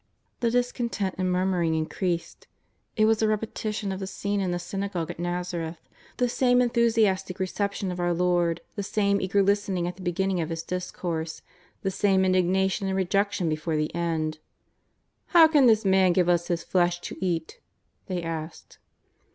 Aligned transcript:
The 0.39 0.49
discontent 0.49 1.13
and 1.19 1.31
murmuring 1.31 1.75
increased. 1.75 2.47
It 2.95 3.05
was 3.05 3.21
a 3.21 3.27
repetition 3.27 3.91
of 3.91 3.99
the 3.99 4.07
scene 4.07 4.41
in 4.41 4.49
the 4.49 4.55
s\Tiagogue 4.55 5.11
at 5.11 5.19
Nazareth, 5.19 5.77
the 6.17 6.27
same 6.27 6.59
enthusiastic 6.59 7.37
reception 7.39 7.91
of 7.91 7.99
our 7.99 8.11
Lord, 8.11 8.61
the 8.75 8.81
same 8.81 9.21
eager 9.21 9.43
listening 9.43 9.87
at 9.87 9.97
the 9.97 10.01
beginning 10.01 10.41
of 10.41 10.49
His 10.49 10.63
discourse, 10.63 11.43
the 11.83 11.91
same 11.91 12.25
indignation 12.25 12.87
and 12.87 12.97
rejection 12.97 13.47
before 13.47 13.75
the 13.75 13.93
end. 13.93 14.37
'^ 14.39 14.39
How 15.33 15.47
can 15.47 15.67
this 15.67 15.85
man 15.85 16.13
give 16.13 16.27
us 16.27 16.47
his 16.47 16.63
flesh 16.63 16.99
to 17.01 17.23
eat?" 17.23 17.59
they 18.07 18.23
asked. 18.23 18.79